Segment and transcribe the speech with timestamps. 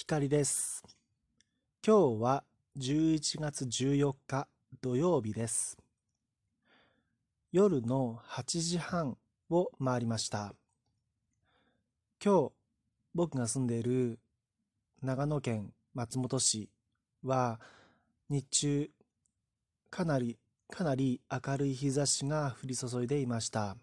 [0.00, 0.84] 光です。
[1.84, 2.44] 今日は
[2.78, 4.46] 11月14日
[4.80, 5.76] 土曜日です。
[7.50, 9.18] 夜の8時半
[9.50, 10.54] を回りました。
[12.24, 12.52] 今日
[13.12, 14.20] 僕が住んでいる
[15.02, 16.70] 長野県松本市
[17.24, 17.58] は
[18.30, 18.90] 日中
[19.90, 20.38] かなり
[20.70, 23.76] かなり明るい日差しが降り注いでいました。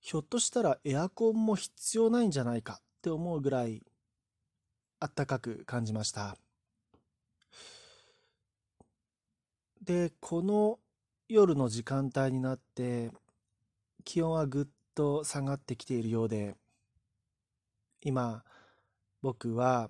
[0.00, 3.84] ひょっとしたらエアコンも必要ないんじゃないかって思うぐらい
[4.98, 6.36] あったかく感じました。
[9.80, 10.80] で、この
[11.28, 13.12] 夜の時間帯になって
[14.04, 16.56] 気温はぐっと下がってきているようで、
[18.00, 18.42] 今
[19.22, 19.88] 僕は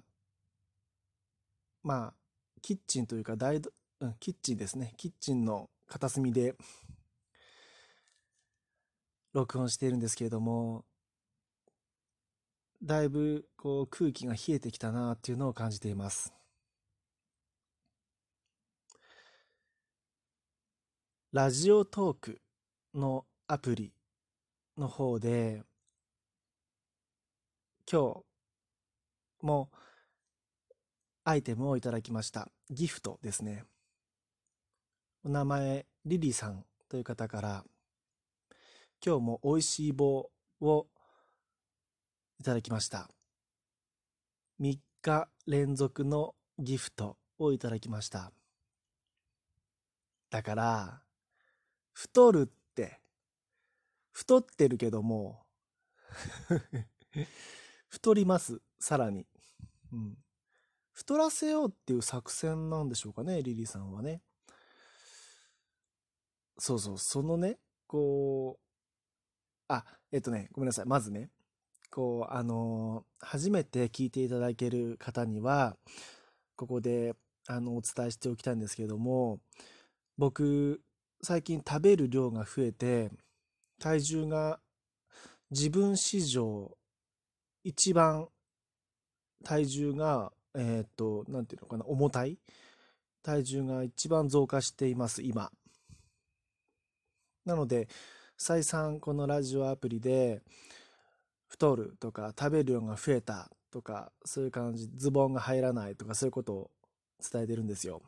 [1.83, 2.14] まあ
[2.61, 3.62] キッチンというか大、
[4.01, 4.92] うん、キッチンですね。
[4.98, 6.55] キッチンの片隅で
[9.33, 10.84] 録音しているんですけれども、
[12.86, 16.33] だいぶこう空気が冷えてきたなっていうのを感じています。
[21.33, 22.41] ラジオトーク
[22.94, 23.92] のアプリ
[24.78, 25.64] の方で
[27.91, 28.22] 今
[29.41, 29.68] 日も
[31.24, 32.52] アイテムをいただきました。
[32.70, 33.64] ギフトですね。
[35.24, 37.64] お名前リリーさんという方から
[39.05, 40.30] 今日も美味しい棒
[40.61, 40.86] を
[42.39, 43.11] いただきました。
[44.61, 48.33] 3日連続のギフトをいただきました。
[50.31, 51.03] だから、
[51.92, 53.01] 太るって、
[54.12, 55.45] 太ってるけども
[57.89, 59.27] 太ります、さらに。
[59.92, 60.19] うん。
[60.92, 64.23] 太らせようっていう作戦なんでしょうかね、リリーさんはね。
[66.59, 68.67] そうそう、そのね、こう、
[69.69, 70.87] あ、えっとね、ごめんなさい。
[70.87, 71.31] まずね、
[71.97, 75.78] こう、あの、初めて聞いていただける方には、
[76.55, 77.14] ここで、
[77.47, 79.40] あの、お伝えしておきたいんですけれども、
[80.18, 80.83] 僕、
[81.23, 83.11] 最近食べる量が増えて、
[83.80, 84.61] 体重が
[85.51, 86.77] 自分史上
[87.64, 88.28] 一番
[89.42, 92.39] 体重が、えっ、と、なんていうのかな、重たい？
[93.23, 95.51] 体重が一番増加しています、今。
[97.46, 97.89] なので、
[98.36, 100.42] 再三このラジオアプリで、
[101.58, 106.70] 太るとか食べる量が増えたとかそういう感じズボンが入らないとかそういうことを
[107.33, 108.02] 伝えてるんですよ。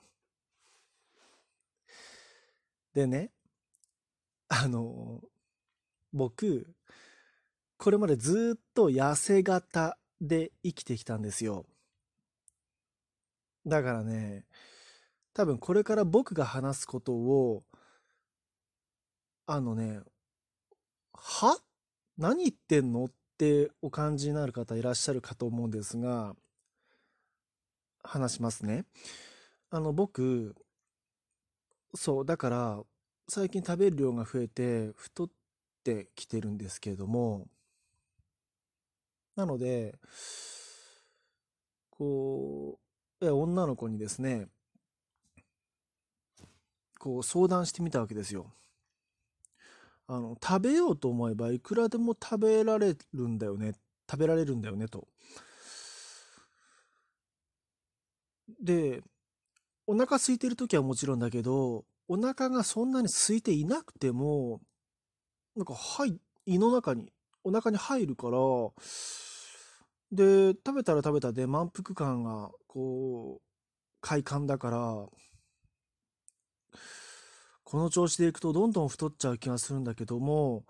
[2.94, 3.30] でね
[4.48, 5.20] あの
[6.12, 6.74] 僕
[7.78, 11.64] これまでずっと痩せ型で生きてきたんですよ。
[13.66, 14.44] だからね
[15.32, 17.64] 多分これから僕が話すことを
[19.46, 20.00] あのね
[21.14, 21.56] は？
[22.18, 23.04] 何言ってんの？
[23.04, 26.34] っってお感じになる方いらっしゃるかと思うんですが、
[28.02, 28.84] 話しますね。
[29.70, 30.56] あの、僕、
[31.94, 32.82] そう、だから、
[33.28, 35.30] 最近食べる量が増えて、太っ
[35.84, 37.46] てきてるんですけれども、
[39.36, 39.96] なので、
[41.90, 42.80] こ
[43.20, 44.48] う、女の子にですね、
[46.98, 48.52] こう相談してみたわけですよ。
[50.08, 53.74] あの、食べようと思えばいくらでも食べられるんだよね。
[54.10, 55.06] 食べられるんだよね、と。
[58.60, 59.02] で、
[59.86, 64.62] お腹空いてる時はもちろんだけど、お腹がそんなに空いていなくても、
[65.54, 67.12] なんか、はい、胃の中に、
[67.44, 68.38] お腹に入るから、
[70.10, 73.42] で、食べたら食べたで満腹感が、こう、
[74.00, 75.06] 快感だから、
[77.70, 80.64] この調子でいくとどんどん太っちゃう気がするんだけども、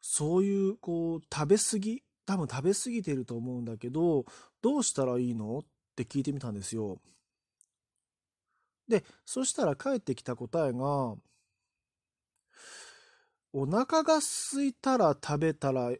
[0.00, 4.24] そういうこう食べ過ぎ、多分食べ過ぎてると思うんだけど、
[4.62, 5.58] どうしたらいいの？
[5.58, 5.62] っ
[5.96, 7.00] て聞いてみたんですよ。
[8.86, 11.16] で、そしたら返ってきた答えが、
[13.52, 15.98] お腹が空いたら食べたらい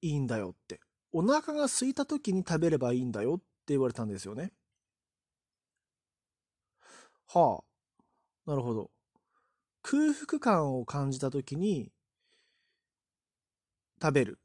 [0.00, 0.80] いんだよって。
[1.12, 4.50] お腹が空いた時に食べればいいんだよって言われたんですよね。
[7.28, 7.62] は
[8.46, 8.90] あ、なるほど。
[9.88, 11.92] 空腹感を感じた時に
[14.02, 14.40] 食べる。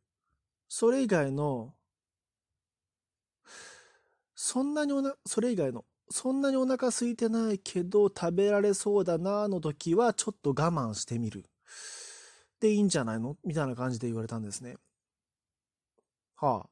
[0.70, 1.74] それ以外の、
[4.36, 11.46] そんなにおな、それ以外の、そんなにお腹空いてないけど食べられそうだなの時はちょっと我慢してみる。
[12.60, 13.36] でいいんじゃないの？
[13.44, 14.76] みたいな感じで言われたんですね。
[16.36, 16.70] はあ。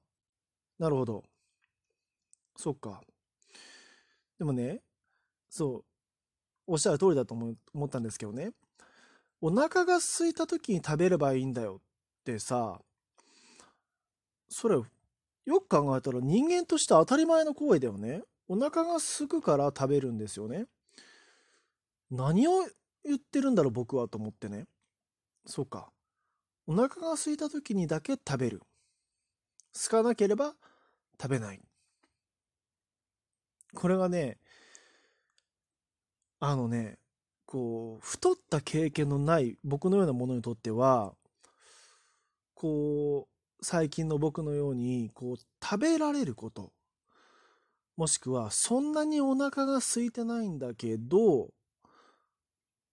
[0.78, 1.24] なるほど。
[2.56, 3.02] そっか。
[4.38, 4.84] でもね、
[5.50, 5.86] そう、
[6.70, 8.52] おっしゃる通りだと思思ったんですけどね。
[9.42, 12.80] お腹が空いた時に食べればいいんだよってさ、
[14.50, 18.22] それ、よく考えたら人間として当たり前の行為だよね。
[18.48, 20.66] お腹が空くから食べるんですよね。
[22.12, 22.68] 何を
[23.04, 24.66] 言ってるんだろう僕はと思ってね。
[25.46, 25.90] そうか。
[26.68, 28.62] お腹が空いた時にだけ食べる。
[29.74, 30.54] 空かなければ
[31.20, 31.62] 食べない。
[33.74, 34.38] これがね、
[36.42, 36.98] あのね、
[37.46, 41.14] こう、太った経験のない僕のようなものにとっては、
[42.54, 46.72] こう、最近の僕のように、こう、食べられること、
[47.98, 51.50] もしくは、そんなにお腹が空いてないんだけど、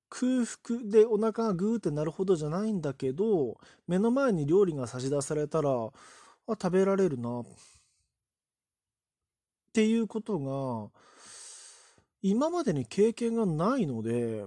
[0.09, 5.93] 空腹でお腹がグーってなるほどじゃないんだけど、目の前に料理が差し出されたら、あ、
[6.49, 7.41] 食べられるな。
[7.41, 7.45] っ
[9.73, 10.91] ていうことが、
[12.29, 14.47] 今までに経験がないので、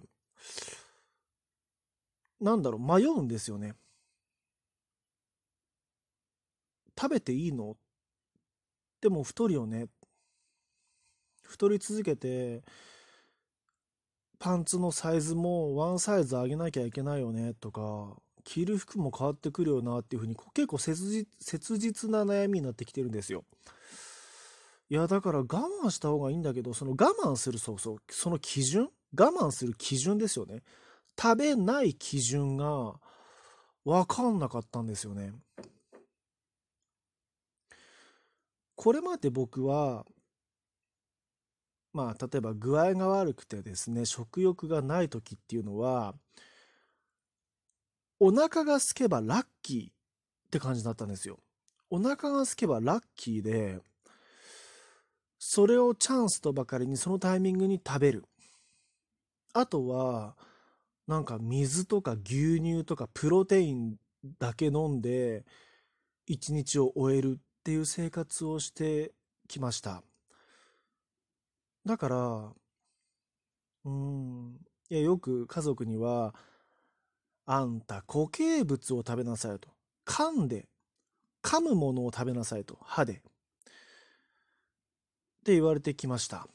[2.42, 3.74] なんだろう、迷うんですよね。
[7.00, 7.78] 食べていいの？
[9.00, 9.88] でも太るよね。
[11.44, 12.64] 太り続けて、
[14.40, 21.30] パンツのサイズもワンサイズ上げなきゃいけないよねとか、着る服も変わってくるよなっていうふうに結構切
[21.78, 23.46] 実な悩みになってきてるんですよ。
[24.90, 28.90] いやだから我慢した方がいいんだけどその我慢するそうそうその基準？
[29.18, 30.64] 我慢する基準ですよね。
[31.20, 32.96] 食べない基準が
[33.86, 35.32] 分かんなかったんですよね。
[38.76, 40.06] これまで僕は
[41.92, 46.14] まあ、例えば具合が悪くてですね、食欲がない時っていうのは、
[48.20, 49.94] お腹が空けばラッキーっ
[50.52, 51.40] て感じだったんですよ。
[51.90, 53.80] お腹が空けばラッキーで、
[55.60, 58.24] それをチャンスとばかりにそのタイミングに食べる。
[59.54, 60.38] あとは、
[61.06, 63.98] なんか水とか牛乳とかプロテイン
[64.40, 65.44] だけ飲んで
[66.28, 69.12] 一日を終えるっていう生活をして
[69.50, 70.02] きました。
[71.86, 72.54] だから、
[73.84, 74.60] うん、
[74.90, 76.34] いや、よく家族には、
[77.46, 79.68] あんた固形物を食べなさいと。
[80.06, 80.70] 噛んで、
[81.44, 82.78] 噛むものを食べなさいと。
[82.82, 83.22] 歯で。
[85.40, 86.48] って言われてきました。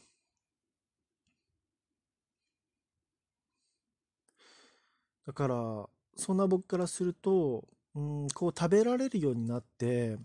[5.26, 7.64] だから、そんな僕からすると、
[7.94, 10.18] うん、こう食べられるようになって、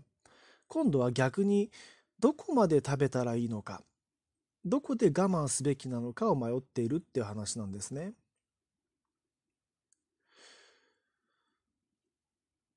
[0.68, 1.70] 今度は逆に
[2.20, 3.82] どこまで食べたらいいのか。
[4.64, 8.14] どこで我慢すべきなのかを迷っているっていう話なんですね。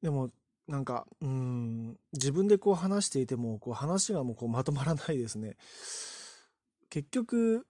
[0.02, 0.30] でも
[0.68, 1.83] なんかうん
[2.14, 5.56] 自分でこう話していてもこう話がもうこうまとまらないですね。
[6.90, 7.66] 結局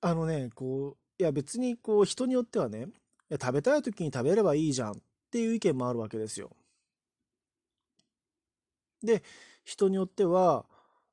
[0.00, 2.88] あのねこういや別にこう人によってはね
[3.30, 4.94] 食べたい時に食べればいいじゃんっ
[5.30, 6.50] ていう意見もあるわけですよ。
[9.02, 9.22] で
[9.64, 10.64] 人によっては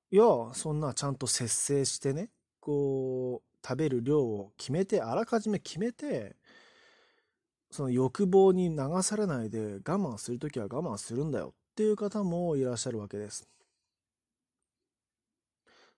[0.09, 0.23] いや、
[0.53, 2.29] そんなちゃんと節制してね、
[2.61, 6.37] こう、食べる量を決めて、あらかじめ決めて、
[7.69, 13.47] その欲望に流されないで我慢するときは我慢するんだよっていう方もいらっしゃるわけです。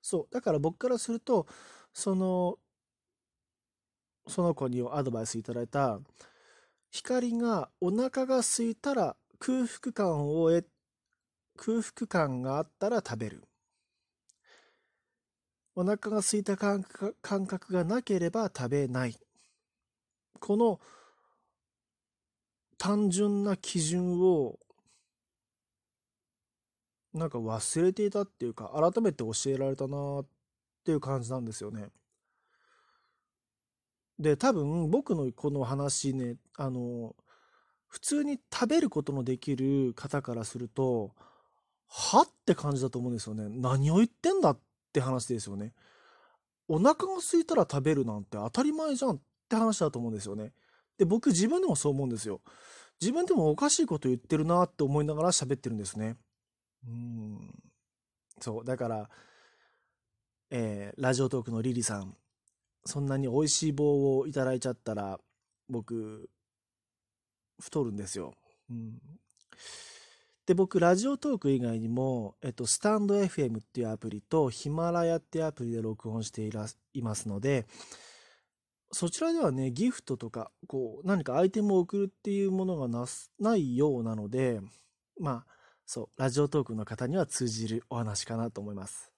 [0.01, 0.33] そう。
[0.33, 1.47] だから僕からすると、
[1.93, 2.59] その、
[4.27, 6.01] その子にアドバイスいただいた、
[6.91, 10.69] 光がお腹が空いたら空腹感を得、
[11.55, 13.45] 空腹感があったら食べる。
[15.75, 16.83] お腹が空いた感
[17.47, 19.17] 覚がなければ食べない。
[20.41, 20.81] この
[22.77, 24.59] 単純な基準を
[27.13, 30.25] なんか忘れていたっていうか改めて教えられたなっ
[30.85, 31.87] ていう感じなんですよね。
[34.19, 37.15] で多分僕のこの話ねあの
[37.87, 41.11] 普通に食べることのできる方からすると
[41.87, 43.47] はって感じだと思うんですよね。
[43.49, 44.59] 何を言ってんだっ
[44.93, 45.73] て話ですよね。
[46.67, 50.53] お腹が空いたら食べるなんて当たり前じゃんって話だと思うんですよね。
[50.99, 52.41] で、僕自分でもそう思うんですよ。
[53.01, 56.15] 自分でもおかしいこと言ってるなって思いながら喋ってるんですね。
[56.87, 57.53] うん。
[58.39, 58.65] そう。
[58.65, 59.09] だから、
[60.51, 62.15] えー、ラジオトークのリリさん、
[62.85, 65.19] そんなに美味しい棒をいただいちゃったら、
[65.67, 66.29] 僕、
[67.59, 68.33] 太るんですよ。
[68.69, 68.99] うん。
[70.45, 77.67] で、僕、ラジオトーク以外にも、えっと、スタンド FM っていうアプリと、ヒマラヤっていうアプリで録音していらいますので、
[78.91, 84.59] そちらではね、ギフトとか、こう、何かアイテムを送るっていうものがなすないようなので、
[85.19, 85.58] まあ、
[85.91, 89.11] そう、ラジオトークの方には通じるお話かなと思います。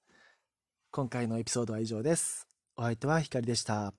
[0.90, 2.48] 今回のエピソードは以上です。
[2.78, 3.94] お相手はひかりでした。